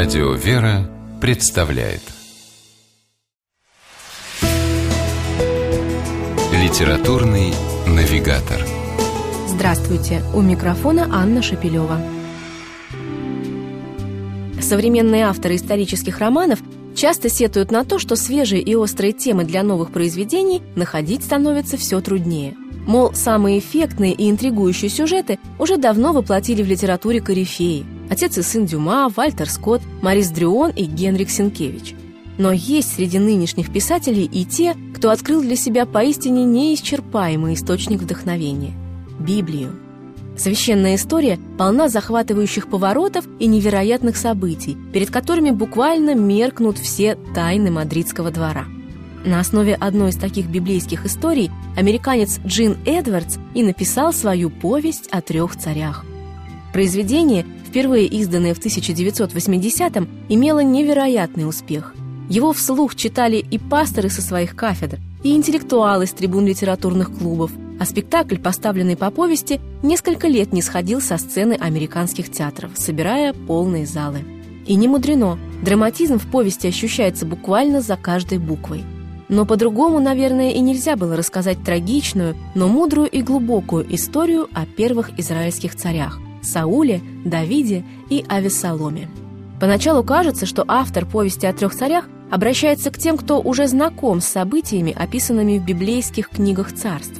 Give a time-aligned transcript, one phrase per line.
[0.00, 0.88] Радио «Вера»
[1.20, 2.02] представляет
[6.52, 7.52] Литературный
[7.84, 8.64] навигатор
[9.48, 10.22] Здравствуйте!
[10.36, 12.00] У микрофона Анна Шапилева.
[14.60, 16.60] Современные авторы исторических романов
[16.94, 22.00] часто сетуют на то, что свежие и острые темы для новых произведений находить становится все
[22.00, 22.54] труднее.
[22.86, 28.66] Мол, самые эффектные и интригующие сюжеты уже давно воплотили в литературе корифеи– Отец и сын
[28.66, 31.94] Дюма, Вальтер Скотт, Марис Дрюон и Генрик Сенкевич.
[32.38, 38.72] Но есть среди нынешних писателей и те, кто открыл для себя поистине неисчерпаемый источник вдохновения–
[39.18, 39.72] Библию.
[40.36, 48.30] Священная история полна захватывающих поворотов и невероятных событий, перед которыми буквально меркнут все тайны мадридского
[48.30, 48.66] двора.
[49.24, 55.20] На основе одной из таких библейских историй американец Джин Эдвардс и написал свою повесть о
[55.20, 56.04] трех царях.
[56.78, 61.92] Произведение впервые изданное в 1980-м, имело невероятный успех.
[62.30, 67.84] Его вслух читали и пасторы со своих кафедр, и интеллектуалы с трибун литературных клубов, а
[67.84, 74.20] спектакль, поставленный по повести, несколько лет не сходил со сцены американских театров, собирая полные залы.
[74.64, 78.84] И не мудрено, драматизм в повести ощущается буквально за каждой буквой.
[79.28, 85.18] Но по-другому, наверное, и нельзя было рассказать трагичную, но мудрую и глубокую историю о первых
[85.18, 89.08] израильских царях, Сауле, Давиде и Авесоломе.
[89.60, 94.26] Поначалу кажется, что автор повести о трех царях обращается к тем, кто уже знаком с
[94.26, 97.18] событиями, описанными в библейских книгах царств.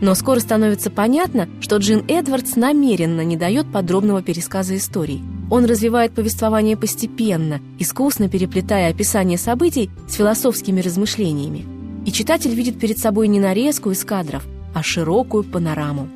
[0.00, 5.22] Но скоро становится понятно, что Джин Эдвардс намеренно не дает подробного пересказа историй.
[5.50, 11.66] Он развивает повествование постепенно, искусно переплетая описание событий с философскими размышлениями.
[12.06, 16.08] И читатель видит перед собой не нарезку из кадров, а широкую панораму.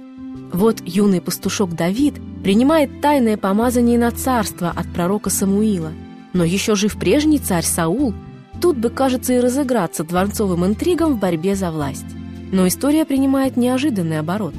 [0.52, 5.92] Вот юный пастушок Давид принимает тайное помазание на царство от пророка Самуила.
[6.34, 8.12] Но еще жив прежний царь Саул,
[8.60, 12.04] тут бы, кажется, и разыграться дворцовым интригам в борьбе за власть.
[12.52, 14.54] Но история принимает неожиданный оборот.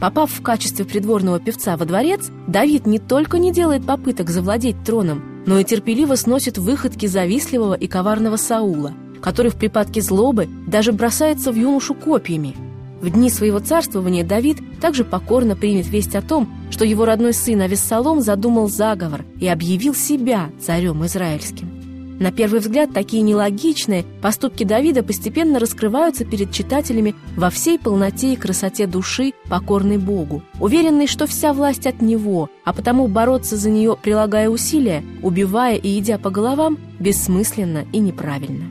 [0.00, 5.22] Попав в качестве придворного певца во дворец, Давид не только не делает попыток завладеть троном,
[5.46, 11.52] но и терпеливо сносит выходки завистливого и коварного Саула, который в припадке злобы даже бросается
[11.52, 12.56] в юношу копьями–
[13.00, 17.60] в дни своего царствования Давид также покорно примет весть о том, что его родной сын
[17.60, 21.84] Авессалом задумал заговор и объявил себя царем израильским.
[22.20, 28.36] На первый взгляд, такие нелогичные поступки Давида постепенно раскрываются перед читателями во всей полноте и
[28.36, 33.96] красоте души, покорной Богу, уверенный, что вся власть от Него, а потому бороться за нее,
[34.00, 38.66] прилагая усилия, убивая и идя по головам, бессмысленно и неправильно.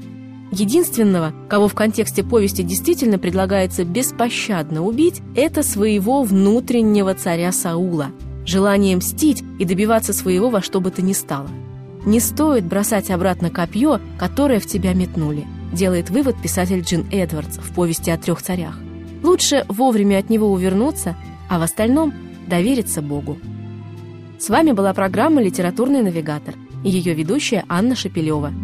[0.56, 8.12] Единственного, кого в контексте повести действительно предлагается беспощадно убить, это своего внутреннего царя Саула,
[8.46, 11.50] желание мстить и добиваться своего во что бы то ни стало.
[12.06, 17.74] Не стоит бросать обратно копье, которое в тебя метнули, делает вывод писатель Джин Эдвардс в
[17.74, 18.78] повести о трех царях.
[19.24, 21.16] Лучше вовремя от него увернуться,
[21.50, 22.14] а в остальном
[22.46, 23.40] довериться Богу.
[24.38, 26.54] С вами была программа «Литературный навигатор»
[26.84, 28.54] и ее ведущая Анна Шапилева–